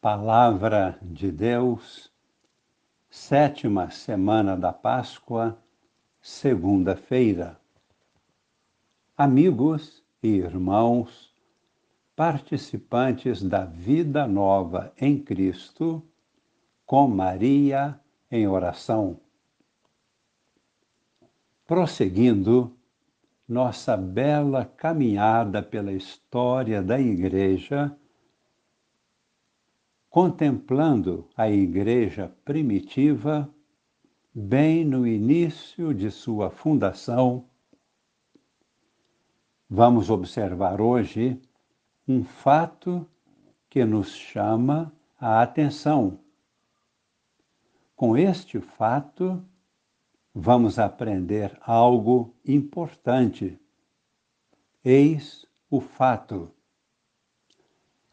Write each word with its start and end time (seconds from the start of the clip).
Palavra 0.00 0.96
de 1.02 1.32
Deus, 1.32 2.08
sétima 3.10 3.90
semana 3.90 4.56
da 4.56 4.72
Páscoa, 4.72 5.58
segunda-feira. 6.22 7.58
Amigos 9.16 10.04
e 10.22 10.28
irmãos, 10.28 11.34
participantes 12.14 13.42
da 13.42 13.64
vida 13.64 14.24
nova 14.28 14.92
em 15.00 15.18
Cristo, 15.18 16.00
com 16.86 17.08
Maria 17.08 17.98
em 18.30 18.46
oração. 18.46 19.18
Prosseguindo 21.66 22.72
nossa 23.48 23.96
bela 23.96 24.64
caminhada 24.64 25.60
pela 25.60 25.90
história 25.90 26.80
da 26.80 27.00
Igreja, 27.00 27.98
contemplando 30.18 31.30
a 31.36 31.48
igreja 31.48 32.34
primitiva, 32.44 33.48
bem 34.34 34.84
no 34.84 35.06
início 35.06 35.94
de 35.94 36.10
sua 36.10 36.50
fundação, 36.50 37.48
vamos 39.70 40.10
observar 40.10 40.80
hoje 40.80 41.40
um 42.08 42.24
fato 42.24 43.06
que 43.70 43.84
nos 43.84 44.08
chama 44.12 44.92
a 45.20 45.40
atenção. 45.40 46.18
Com 47.94 48.16
este 48.16 48.58
fato, 48.60 49.40
vamos 50.34 50.80
aprender 50.80 51.56
algo 51.60 52.34
importante. 52.44 53.56
Eis 54.84 55.46
o 55.70 55.80
fato. 55.80 56.50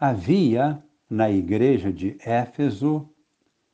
Havia 0.00 0.84
na 1.12 1.30
igreja 1.30 1.92
de 1.92 2.16
Éfeso 2.20 3.06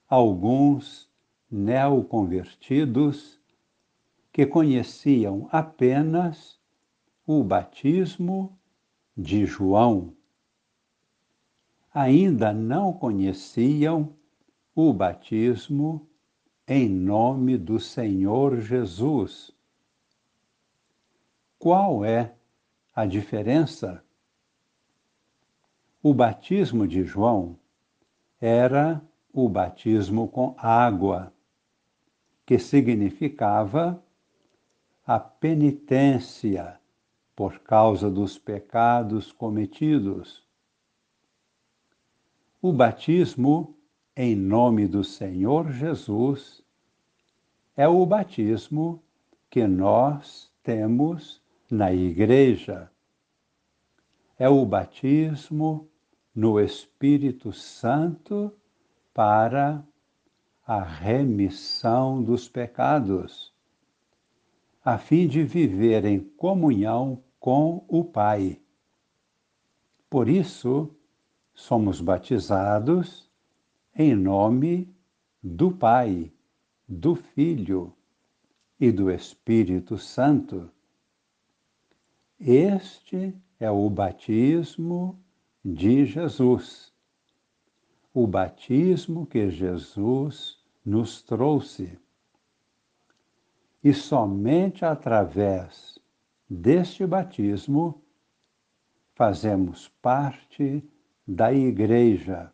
alguns 0.09 1.09
neoconvertidos 1.49 3.39
que 4.33 4.45
conheciam 4.45 5.49
apenas 5.53 6.59
o 7.25 7.45
batismo 7.45 8.59
de 9.17 9.47
João. 9.47 10.13
Ainda 11.95 12.53
não 12.53 12.93
conheciam 12.93 14.13
o 14.75 14.93
batismo 14.93 16.09
em 16.67 16.89
nome 16.89 17.57
do 17.57 17.79
Senhor 17.79 18.61
Jesus. 18.61 19.53
Qual 21.57 22.05
é 22.05 22.35
a 22.93 23.07
diferença? 23.07 24.03
O 26.01 26.15
batismo 26.15 26.87
de 26.87 27.03
João 27.03 27.59
era 28.41 29.03
o 29.33 29.49
batismo 29.49 30.29
com 30.29 30.55
água, 30.57 31.33
que 32.47 32.57
significava 32.57 34.01
a 35.05 35.19
penitência 35.19 36.79
por 37.35 37.59
causa 37.59 38.09
dos 38.09 38.39
pecados 38.39 39.33
cometidos. 39.33 40.47
O 42.63 42.73
batismo 42.73 43.77
em 44.17 44.37
nome 44.37 44.87
do 44.87 45.03
Senhor 45.03 45.73
Jesus 45.73 46.63
é 47.77 47.89
o 47.89 48.07
batismo 48.07 49.03
que 49.51 49.67
nós 49.67 50.49
temos 50.63 51.43
na 51.71 51.93
Igreja 51.93 52.89
é 54.39 54.49
o 54.49 54.65
batismo 54.65 55.89
no 56.35 56.61
Espírito 56.61 57.53
Santo 57.53 58.53
para 59.13 59.85
a 60.65 60.81
remissão 60.81 62.23
dos 62.23 62.49
pecados, 62.49 63.53
a 64.85 64.97
fim 64.97 65.27
de 65.27 65.43
viver 65.43 66.05
em 66.05 66.21
comunhão 66.21 67.21
com 67.41 67.85
o 67.89 68.05
Pai. 68.05 68.61
Por 70.09 70.29
isso, 70.29 70.95
somos 71.53 72.01
batizados 72.01 73.29
em 73.95 74.15
nome 74.15 74.95
do 75.43 75.73
Pai, 75.73 76.31
do 76.89 77.17
Filho 77.17 77.93
e 78.79 78.93
do 78.93 79.11
Espírito 79.11 79.99
Santo. 79.99 80.71
Este 82.39 83.35
é 83.59 83.71
o 83.71 83.89
batismo 83.91 85.19
de 85.65 86.07
Jesus. 86.07 86.93
O 88.15 88.27
batismo 88.27 89.27
que 89.27 89.51
Jesus 89.51 90.59
nos 90.85 91.23
trouxe. 91.23 91.99
E 93.83 93.93
somente 93.93 94.85
através 94.85 95.99
deste 96.49 97.07
batismo 97.07 98.03
fazemos 99.15 99.89
parte 100.01 100.83
da 101.27 101.53
Igreja 101.53 102.53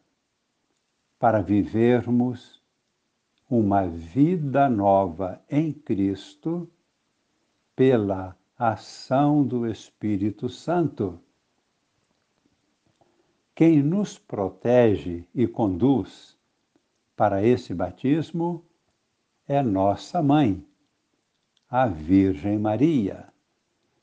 para 1.18 1.40
vivermos 1.40 2.62
uma 3.48 3.86
vida 3.86 4.68
nova 4.68 5.42
em 5.48 5.72
Cristo 5.72 6.68
pela 7.76 8.36
ação 8.56 9.44
do 9.44 9.66
Espírito 9.66 10.48
Santo. 10.48 11.20
Quem 13.54 13.82
nos 13.82 14.18
protege 14.18 15.26
e 15.34 15.46
conduz 15.46 16.36
para 17.16 17.44
esse 17.44 17.74
batismo 17.74 18.64
é 19.46 19.62
nossa 19.62 20.22
mãe, 20.22 20.64
a 21.68 21.86
Virgem 21.86 22.58
Maria, 22.58 23.28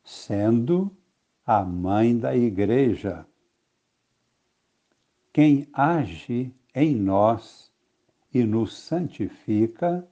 sendo 0.03 0.95
a 1.45 1.63
mãe 1.63 2.17
da 2.17 2.35
Igreja. 2.35 3.25
Quem 5.33 5.67
age 5.73 6.53
em 6.75 6.95
nós 6.95 7.71
e 8.33 8.43
nos 8.43 8.77
santifica 8.77 10.07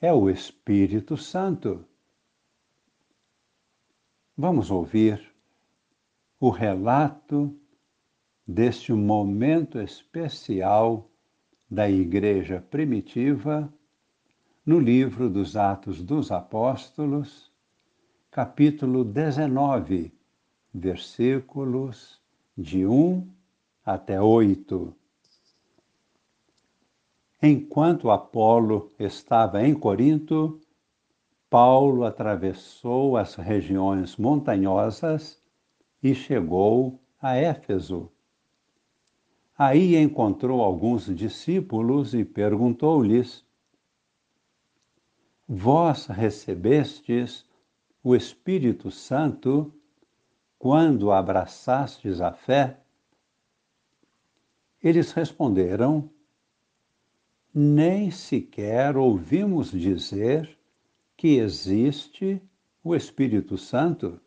é 0.00 0.12
o 0.12 0.28
Espírito 0.28 1.16
Santo 1.16 1.84
Vamos 4.38 4.70
ouvir 4.70 5.32
o 6.38 6.50
relato 6.50 7.58
deste 8.46 8.92
momento 8.92 9.80
especial 9.80 11.08
da 11.70 11.88
Igreja 11.88 12.60
primitiva 12.60 13.72
no 14.66 14.78
livro 14.78 15.30
dos 15.30 15.56
Atos 15.56 16.02
dos 16.02 16.30
Apóstolos, 16.30 17.50
capítulo 18.30 19.04
19, 19.04 20.12
versículos 20.74 22.20
de 22.54 22.84
1 22.84 23.26
até 23.86 24.20
8. 24.20 24.94
Enquanto 27.42 28.10
Apolo 28.10 28.92
estava 28.98 29.66
em 29.66 29.72
Corinto, 29.72 30.60
Paulo 31.48 32.04
atravessou 32.04 33.16
as 33.16 33.36
regiões 33.36 34.16
montanhosas 34.16 35.40
e 36.02 36.14
chegou 36.14 37.00
a 37.20 37.36
Éfeso. 37.36 38.10
Aí 39.56 39.96
encontrou 39.96 40.60
alguns 40.60 41.06
discípulos 41.14 42.14
e 42.14 42.24
perguntou-lhes: 42.24 43.44
Vós 45.48 46.06
recebestes 46.06 47.48
o 48.02 48.14
Espírito 48.14 48.90
Santo 48.90 49.72
quando 50.58 51.12
abraçastes 51.12 52.20
a 52.20 52.32
fé? 52.32 52.80
Eles 54.82 55.12
responderam: 55.12 56.10
Nem 57.54 58.10
sequer 58.10 58.96
ouvimos 58.96 59.70
dizer 59.70 60.56
que 61.16 61.38
existe 61.38 62.42
o 62.84 62.94
Espírito 62.94 63.56
Santo? 63.56 64.20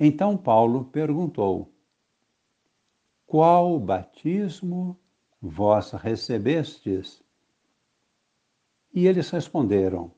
Então 0.00 0.36
Paulo 0.36 0.84
perguntou: 0.86 1.72
Qual 3.26 3.78
batismo 3.78 4.98
vós 5.40 5.92
recebestes? 5.92 7.22
E 8.94 9.06
eles 9.06 9.28
responderam: 9.30 10.12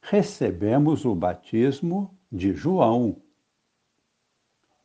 Recebemos 0.00 1.04
o 1.04 1.14
batismo 1.14 2.16
de 2.32 2.54
João. 2.54 3.20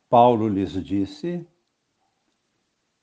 Paulo 0.08 0.48
lhes 0.48 0.72
disse: 0.84 1.46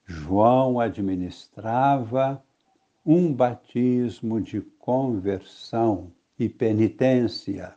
João 0.06 0.80
administrava 0.80 2.44
um 3.06 3.34
batismo 3.34 4.40
de 4.40 4.62
conversão 4.62 6.12
e 6.40 6.48
penitência, 6.48 7.76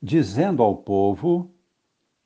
dizendo 0.00 0.62
ao 0.62 0.76
povo 0.76 1.50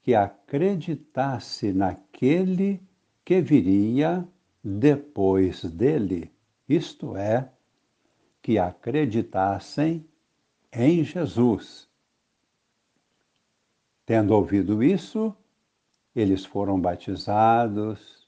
que 0.02 0.14
acreditasse 0.14 1.72
naquele 1.72 2.82
que 3.24 3.40
viria 3.40 4.26
depois 4.62 5.64
dele, 5.64 6.32
isto 6.68 7.16
é, 7.16 7.48
que 8.40 8.58
acreditassem 8.58 10.04
em 10.72 11.04
Jesus. 11.04 11.88
Tendo 14.04 14.34
ouvido 14.34 14.82
isso, 14.82 15.34
eles 16.14 16.44
foram 16.44 16.80
batizados 16.80 18.21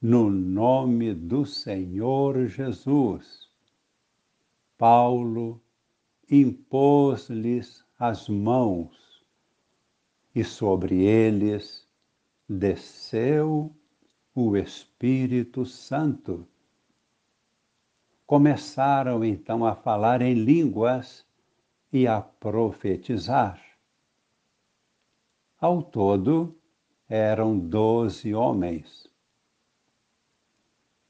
no 0.00 0.28
nome 0.30 1.14
do 1.14 1.46
Senhor 1.46 2.46
Jesus. 2.46 3.48
Paulo 4.76 5.60
impôs-lhes 6.30 7.84
as 7.98 8.28
mãos 8.28 9.24
e 10.34 10.44
sobre 10.44 11.02
eles 11.02 11.88
desceu 12.48 13.74
o 14.34 14.56
Espírito 14.56 15.64
Santo. 15.64 16.46
Começaram 18.26 19.24
então 19.24 19.64
a 19.64 19.74
falar 19.74 20.20
em 20.20 20.34
línguas 20.34 21.24
e 21.90 22.06
a 22.06 22.20
profetizar. 22.20 23.62
Ao 25.58 25.82
todo, 25.82 26.54
eram 27.08 27.58
doze 27.58 28.34
homens. 28.34 29.08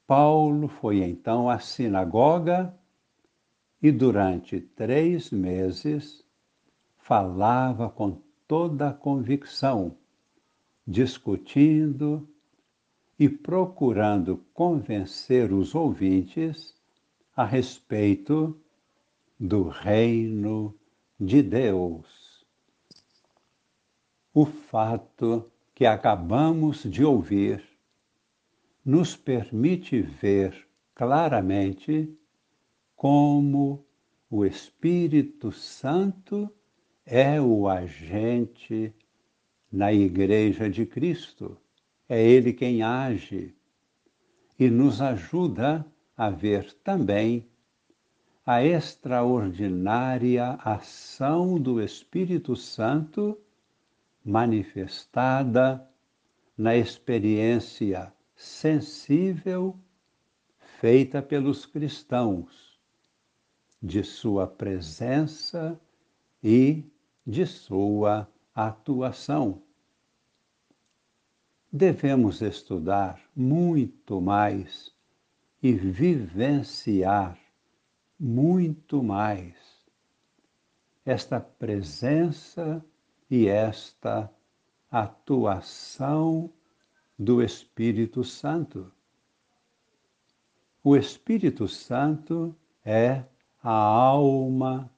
Paulo 0.07 0.69
foi 0.69 1.03
então 1.03 1.49
à 1.49 1.59
sinagoga 1.59 2.73
e 3.83 3.91
durante 3.91 4.61
três 4.61 5.29
meses 5.31 6.25
falava 6.97 7.89
com 7.89 8.21
toda 8.47 8.87
a 8.87 8.93
convicção, 8.93 9.97
discutindo 10.87 12.25
e 13.19 13.27
procurando 13.27 14.37
convencer 14.53 15.51
os 15.51 15.75
ouvintes 15.75 16.73
a 17.35 17.43
respeito 17.43 18.57
do 19.37 19.67
reino 19.67 20.73
de 21.19 21.43
Deus. 21.43 22.45
O 24.33 24.45
fato 24.45 25.51
que 25.75 25.85
acabamos 25.85 26.83
de 26.83 27.03
ouvir 27.03 27.66
nos 28.87 29.17
permite 29.17 30.01
ver 30.01 30.65
claramente 30.95 32.17
como 32.95 33.85
o 34.29 34.45
Espírito 34.45 35.51
Santo 35.51 36.49
é 37.05 37.41
o 37.41 37.67
agente 37.67 38.93
na 39.69 39.91
Igreja 39.91 40.69
de 40.69 40.85
Cristo. 40.85 41.57
É 42.07 42.25
Ele 42.25 42.53
quem 42.53 42.81
age 42.81 43.53
e 44.57 44.69
nos 44.69 45.01
ajuda 45.01 45.85
a 46.15 46.29
ver 46.29 46.71
também 46.75 47.45
a 48.45 48.63
extraordinária 48.63 50.51
ação 50.63 51.59
do 51.59 51.83
Espírito 51.83 52.55
Santo 52.55 53.37
manifestada 54.23 55.85
na 56.57 56.77
experiência 56.77 58.13
sensível 58.37 59.75
feita 60.79 61.23
pelos 61.23 61.65
cristãos 61.65 62.79
de 63.81 64.03
sua 64.03 64.45
presença 64.45 65.79
e 66.43 66.83
de 67.25 67.47
sua 67.47 68.31
atuação. 68.53 69.63
Devemos 71.73 72.41
estudar 72.41 73.19
muito 73.35 74.21
mais 74.21 74.93
e 75.61 75.73
vivenciar 75.73 77.39
muito 78.19 79.03
mais 79.03 79.55
esta 81.03 81.39
presença 81.39 82.85
e 83.29 83.47
esta 83.47 84.31
atuação 84.91 86.51
do 87.17 87.41
Espírito 87.41 88.23
Santo. 88.23 88.91
O 90.83 90.95
Espírito 90.95 91.67
Santo 91.67 92.55
é 92.85 93.23
a 93.61 93.71
alma 93.71 94.89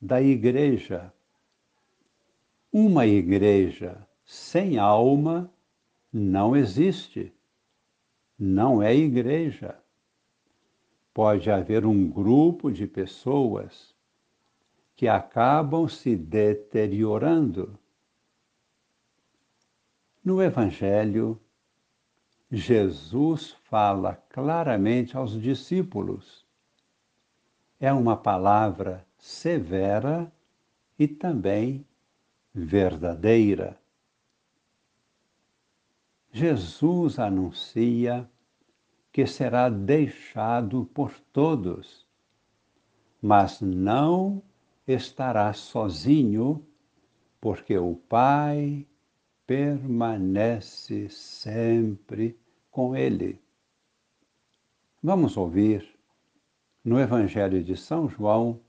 da 0.00 0.20
igreja. 0.20 1.12
Uma 2.72 3.06
igreja 3.06 4.06
sem 4.24 4.78
alma 4.78 5.50
não 6.12 6.56
existe, 6.56 7.32
não 8.38 8.82
é 8.82 8.94
igreja 8.94 9.78
pode 11.18 11.50
haver 11.50 11.84
um 11.84 12.08
grupo 12.08 12.70
de 12.70 12.86
pessoas 12.86 13.92
que 14.94 15.08
acabam 15.08 15.88
se 15.88 16.14
deteriorando. 16.14 17.76
No 20.24 20.40
Evangelho, 20.40 21.36
Jesus 22.50 23.50
fala 23.64 24.14
claramente 24.30 25.16
aos 25.16 25.38
discípulos. 25.40 26.46
É 27.78 27.92
uma 27.92 28.16
palavra 28.16 29.06
severa 29.18 30.32
e 30.98 31.06
também 31.06 31.86
verdadeira. 32.54 33.78
Jesus 36.32 37.18
anuncia 37.18 38.28
que 39.12 39.26
será 39.26 39.68
deixado 39.68 40.86
por 40.94 41.12
todos, 41.32 42.06
mas 43.20 43.60
não 43.60 44.42
estará 44.86 45.52
sozinho, 45.52 46.64
porque 47.40 47.76
o 47.76 47.94
Pai 47.94 48.86
permanece 49.48 51.08
sempre 51.08 52.38
com 52.70 52.94
ele. 52.94 53.40
Vamos 55.02 55.38
ouvir 55.38 55.88
no 56.84 57.00
Evangelho 57.00 57.64
de 57.64 57.74
São 57.74 58.10
João 58.10 58.60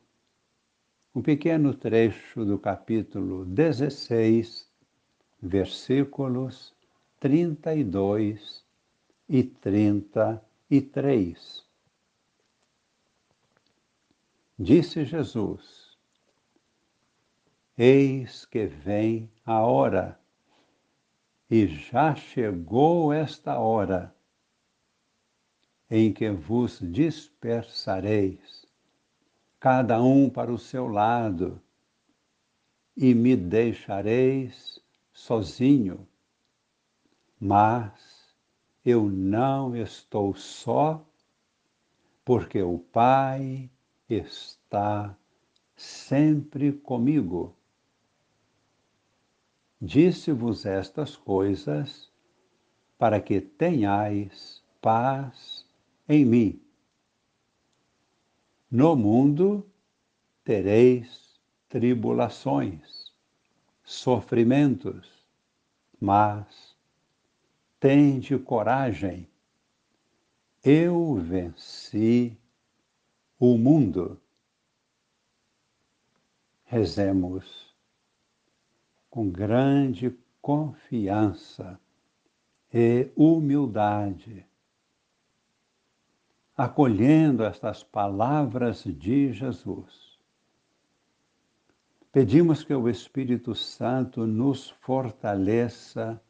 um 1.14 1.22
pequeno 1.22 1.74
trecho 1.74 2.46
do 2.46 2.58
capítulo 2.58 3.44
16, 3.44 4.72
versículos 5.42 6.74
32 7.20 8.64
e 9.28 9.44
trinta 9.44 10.42
e 10.71 10.80
três. 10.80 11.66
Disse 14.57 15.04
Jesus: 15.04 15.98
Eis 17.78 18.45
que 18.45 18.66
vem 18.66 19.30
a 19.45 19.59
hora, 19.59 20.19
e 21.49 21.68
já 21.68 22.13
chegou 22.13 23.11
esta 23.11 23.57
hora, 23.57 24.13
em 25.89 26.13
que 26.13 26.29
vos 26.29 26.79
dispersareis, 26.79 28.68
cada 29.59 30.01
um 30.01 30.29
para 30.29 30.51
o 30.51 30.59
seu 30.59 30.87
lado, 30.87 31.59
e 32.95 33.15
me 33.15 33.35
deixareis 33.35 34.79
sozinho. 35.11 36.07
Mas 37.39 38.35
eu 38.85 39.09
não 39.09 39.75
estou 39.75 40.35
só, 40.35 41.03
porque 42.23 42.61
o 42.61 42.77
Pai 42.77 43.69
está 44.07 45.15
sempre 45.75 46.73
comigo. 46.73 47.56
Disse-vos 49.81 50.66
estas 50.66 51.16
coisas 51.16 52.12
para 52.98 53.21
que 53.21 53.40
tenhais 53.40 54.64
paz 54.81 55.66
em 56.07 56.26
mim. 56.26 56.62
No 58.69 58.95
mundo 58.95 59.66
tereis 60.44 61.40
tribulações, 61.69 63.14
sofrimentos, 63.83 65.07
mas 66.00 66.69
Tende 67.80 68.38
coragem. 68.38 69.26
Eu 70.62 71.16
venci 71.16 72.38
o 73.40 73.57
mundo. 73.57 74.19
Rezemos 76.66 77.69
com 79.09 79.30
grande 79.30 80.16
confiança 80.42 81.80
e 82.73 83.11
humildade, 83.16 84.45
acolhendo 86.56 87.44
estas 87.44 87.83
palavras 87.83 88.83
de 88.83 89.33
Jesus. 89.33 90.18
Pedimos 92.11 92.63
que 92.63 92.73
o 92.73 92.89
Espírito 92.89 93.56
Santo 93.56 94.25
nos 94.25 94.69
fortaleça 94.81 96.21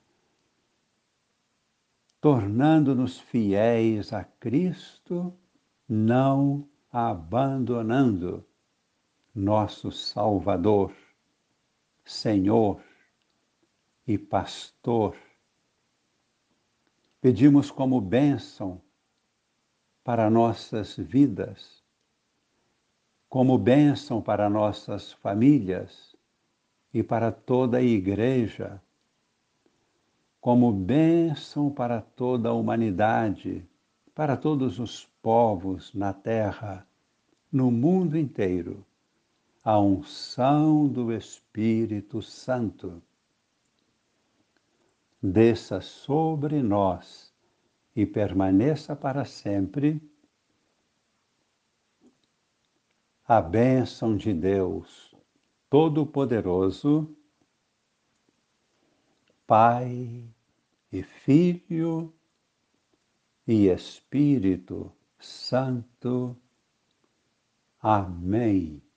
tornando-nos 2.21 3.19
fiéis 3.19 4.11
a 4.11 4.23
Cristo, 4.23 5.33
não 5.87 6.67
abandonando 6.91 8.45
nosso 9.33 9.91
Salvador, 9.91 10.93
Senhor 12.09 12.81
e 14.07 14.17
Pastor. 14.17 15.15
Pedimos 17.21 17.69
como 17.69 18.01
bênção 18.01 18.81
para 20.03 20.27
nossas 20.27 20.97
vidas, 20.97 21.83
como 23.29 23.59
bênção 23.59 24.23
para 24.23 24.49
nossas 24.49 25.13
famílias 25.13 26.15
e 26.91 27.03
para 27.03 27.31
toda 27.31 27.77
a 27.77 27.83
Igreja, 27.83 28.81
como 30.41 30.73
bênção 30.73 31.69
para 31.69 32.01
toda 32.01 32.49
a 32.49 32.53
humanidade, 32.53 33.63
para 34.15 34.35
todos 34.35 34.79
os 34.79 35.05
povos 35.21 35.93
na 35.93 36.11
terra, 36.11 36.87
no 37.51 37.69
mundo 37.69 38.17
inteiro, 38.17 38.83
a 39.63 39.79
unção 39.79 40.87
do 40.87 41.11
Espírito 41.11 42.21
Santo. 42.21 43.01
Desça 45.21 45.81
sobre 45.81 46.61
nós 46.61 47.33
e 47.95 48.05
permaneça 48.05 48.95
para 48.95 49.25
sempre 49.25 50.01
a 53.27 53.41
bênção 53.41 54.15
de 54.15 54.33
Deus 54.33 55.13
Todo-Poderoso, 55.69 57.15
Pai 59.45 60.23
e 60.91 61.03
Filho 61.03 62.13
e 63.45 63.67
Espírito 63.67 64.91
Santo. 65.19 66.35
Amém. 67.81 68.88